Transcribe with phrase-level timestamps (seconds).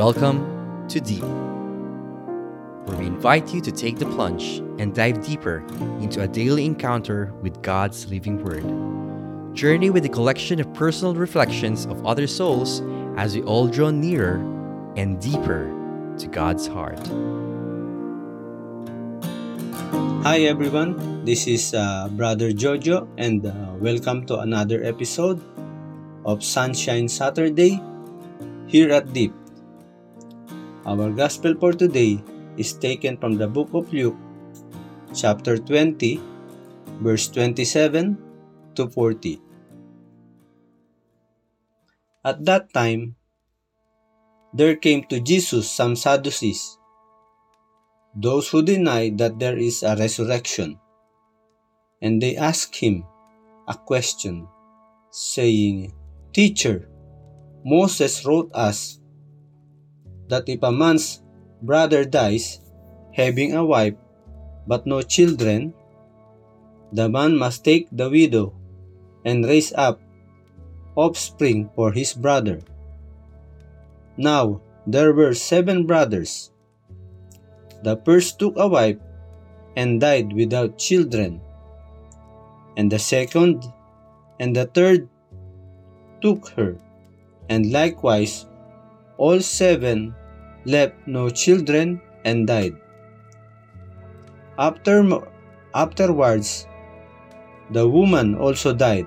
[0.00, 1.20] Welcome to Deep,
[2.88, 5.62] where we invite you to take the plunge and dive deeper
[6.00, 8.64] into a daily encounter with God's living Word.
[9.54, 12.80] Journey with a collection of personal reflections of other souls
[13.18, 14.40] as we all draw nearer
[14.96, 15.68] and deeper
[16.16, 17.06] to God's heart.
[20.24, 25.44] Hi everyone, this is uh, Brother Jojo and uh, welcome to another episode
[26.24, 27.82] of Sonshine Saturday
[28.66, 29.34] here at Deep.
[30.90, 32.18] Our gospel for today
[32.58, 34.18] is taken from the book of Luke,
[35.14, 36.18] chapter 20,
[36.98, 38.18] verse 27
[38.74, 39.38] to 40.
[42.26, 43.14] At that time,
[44.50, 46.76] there came to Jesus some Sadducees,
[48.18, 50.74] those who deny that there is a resurrection,
[52.02, 53.06] and they asked him
[53.68, 54.48] a question,
[55.12, 55.94] saying,
[56.34, 56.90] Teacher,
[57.62, 58.99] Moses wrote us
[60.30, 61.22] that if a man's
[61.60, 62.62] brother dies,
[63.12, 63.94] having a wife
[64.66, 65.74] but no children,
[66.92, 68.54] the man must take the widow
[69.24, 70.00] and raise up
[70.96, 72.62] offspring for his brother.
[74.16, 76.50] Now there were seven brothers.
[77.82, 78.98] The first took a wife
[79.76, 81.40] and died without children,
[82.76, 83.64] and the second
[84.38, 85.08] and the third
[86.20, 86.76] took her,
[87.48, 88.46] and likewise
[89.16, 90.14] all seven
[90.64, 92.76] left no children and died.
[94.58, 95.00] After,
[95.74, 96.66] afterwards,
[97.70, 99.06] the woman also died.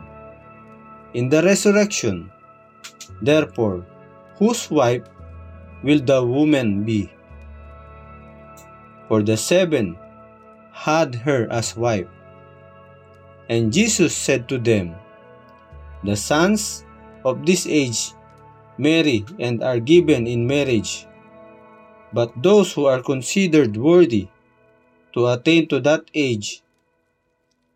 [1.13, 2.31] In the resurrection,
[3.21, 3.85] therefore,
[4.37, 5.03] whose wife
[5.83, 7.11] will the woman be?
[9.07, 9.97] For the seven
[10.71, 12.09] had her as wife.
[13.49, 14.95] And Jesus said to them,
[16.03, 16.83] The sons
[17.23, 18.15] of this age
[18.79, 21.05] marry and are given in marriage
[22.13, 24.27] but those who are considered worthy
[25.13, 26.61] to attain to that age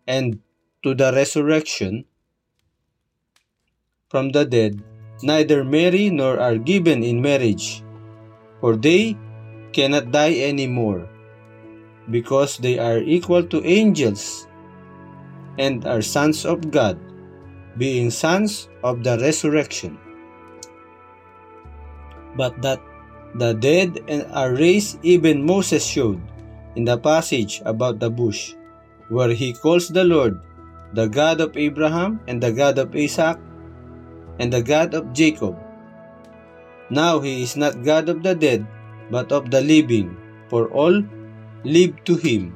[0.08, 0.40] and
[0.84, 2.06] to the resurrection
[4.10, 4.82] from the dead
[5.24, 7.84] neither marry nor are given in marriage,
[8.62, 9.18] for they
[9.74, 11.10] cannot die any more,
[12.10, 14.48] because they are equal to angels
[15.58, 16.98] and are sons of God,
[17.78, 19.98] being sons of the resurrection.
[22.38, 22.82] But that
[23.38, 26.22] the dead and are raised even Moses showed
[26.76, 28.54] in the passage about the bush,
[29.10, 30.42] where he calls the Lord
[30.94, 33.38] the God of Abraham and the God of Isaac
[34.40, 35.58] and the God of Jacob.
[36.90, 38.66] Now he is not God of the dead,
[39.12, 40.16] but of the living,
[40.50, 41.04] for all
[41.64, 42.56] live to him.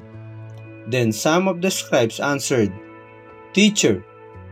[0.87, 2.71] Then some of the scribes answered,
[3.53, 4.03] Teacher,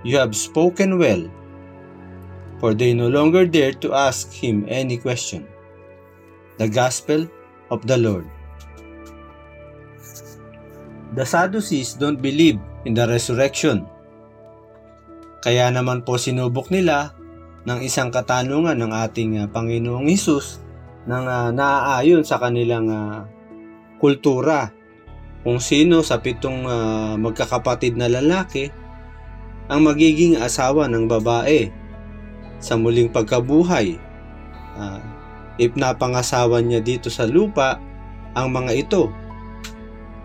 [0.03, 1.23] you have spoken well.
[2.59, 5.47] For they no longer dared to ask him any question.
[6.59, 7.23] The Gospel
[7.71, 8.27] of the Lord.
[11.15, 13.87] The Sadducees don't believe in the resurrection.
[15.39, 17.15] Kaya naman po sinubok nila
[17.63, 20.59] ng isang katanungan ng ating uh, Panginoong Hesus
[21.07, 23.23] nang uh, naaayon sa kanilang uh,
[24.03, 24.75] kultura
[25.47, 28.67] kung sino sa pitong uh, magkakapatid na lalaki
[29.71, 31.71] ang magiging asawa ng babae
[32.59, 33.95] sa muling pagkabuhay.
[34.75, 34.99] Uh,
[35.59, 37.77] if napangasawa niya dito sa lupa
[38.33, 39.11] ang mga ito.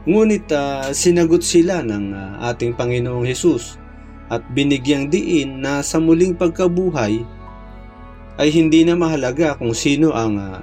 [0.07, 3.77] Ngunit uh, sinagot sila ng uh, ating Panginoong Hesus
[4.31, 7.25] at binigyang diin na sa muling pagkabuhay
[8.39, 10.63] ay hindi na mahalaga kung sino ang uh,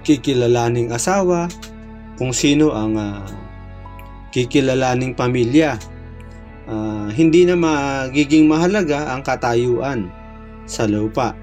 [0.00, 1.46] kikilalaning asawa,
[2.16, 3.24] kung sino ang uh,
[4.32, 5.76] kikilalaning pamilya.
[6.70, 10.06] Uh, hindi na magiging mahalaga ang katayuan
[10.70, 11.34] sa lupa.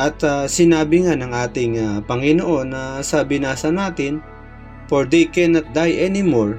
[0.00, 4.24] At uh, sinabi nga ng ating uh, Panginoon na sa binasa natin,
[4.88, 6.58] For they cannot die anymore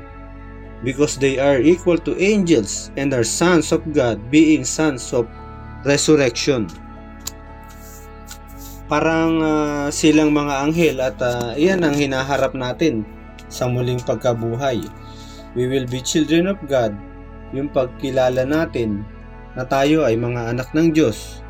[0.88, 5.28] because they are equal to angels and are sons of God being sons of
[5.84, 6.72] resurrection.
[8.88, 13.04] Parang uh, silang mga anghel at uh, iyan ang hinaharap natin
[13.52, 14.80] sa muling pagkabuhay.
[15.52, 16.96] We will be children of God,
[17.52, 19.04] yung pagkilala natin
[19.60, 21.44] na tayo ay mga anak ng Diyos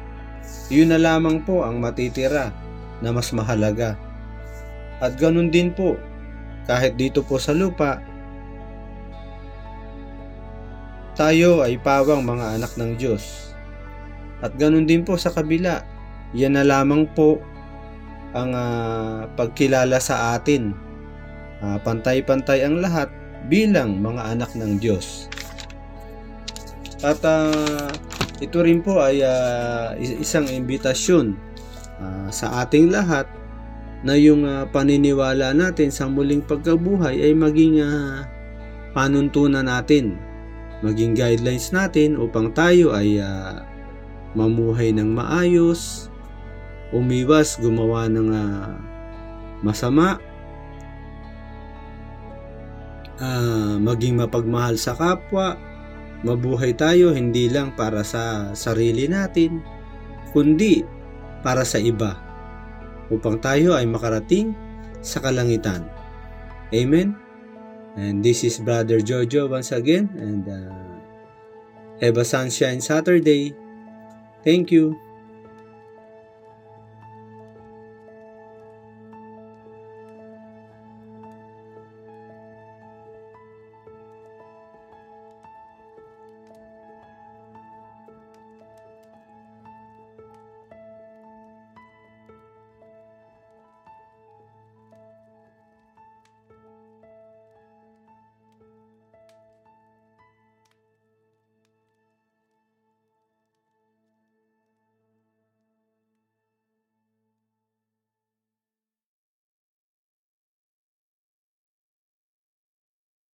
[0.72, 2.56] yun na lamang po ang matitira
[3.04, 4.00] na mas mahalaga.
[5.04, 6.00] At ganun din po,
[6.64, 8.00] kahit dito po sa lupa,
[11.20, 13.52] tayo ay pawang mga anak ng Diyos.
[14.40, 15.84] At ganun din po sa kabila,
[16.32, 17.44] yan na lamang po
[18.32, 20.72] ang uh, pagkilala sa atin.
[21.60, 23.12] Uh, pantay-pantay ang lahat
[23.52, 25.28] bilang mga anak ng Diyos.
[27.04, 27.92] At uh,
[28.42, 31.38] ito rin po ay uh, isang imbitasyon
[32.02, 33.30] uh, sa ating lahat
[34.02, 38.26] na yung uh, paniniwala natin sa muling pagkabuhay ay maging uh,
[38.98, 40.18] panuntunan natin,
[40.82, 43.62] maging guidelines natin upang tayo ay uh,
[44.34, 46.10] mamuhay ng maayos,
[46.90, 48.74] umiwas gumawa ng uh,
[49.62, 50.18] masama,
[53.22, 55.62] uh, maging mapagmahal sa kapwa,
[56.22, 59.62] mabuhay tayo hindi lang para sa sarili natin,
[60.34, 60.86] kundi
[61.42, 62.18] para sa iba
[63.12, 64.56] upang tayo ay makarating
[65.04, 65.84] sa kalangitan.
[66.72, 67.18] Amen?
[68.00, 70.72] And this is Brother Jojo once again and uh,
[72.00, 73.52] have a sunshine Saturday.
[74.48, 74.96] Thank you.